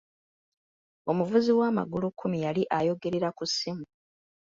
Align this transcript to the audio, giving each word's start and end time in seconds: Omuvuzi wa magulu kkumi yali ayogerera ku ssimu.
Omuvuzi 1.09 1.51
wa 1.59 1.67
magulu 1.77 2.07
kkumi 2.11 2.37
yali 2.45 2.63
ayogerera 2.77 3.29
ku 3.37 3.43
ssimu. 3.49 3.85